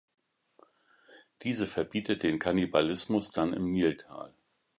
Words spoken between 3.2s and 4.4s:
dann im Niltal.